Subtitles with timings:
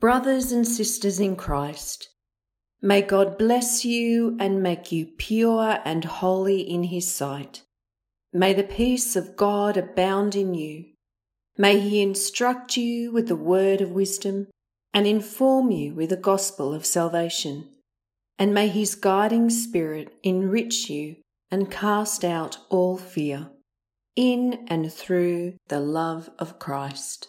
[0.00, 2.10] Brothers and sisters in Christ,
[2.82, 7.62] may God bless you and make you pure and holy in His sight.
[8.30, 10.84] May the peace of God abound in you.
[11.56, 14.48] May He instruct you with the word of wisdom
[14.92, 17.68] and inform you with the gospel of salvation.
[18.38, 21.16] And may His guiding Spirit enrich you
[21.50, 23.48] and cast out all fear
[24.14, 27.28] in and through the love of Christ.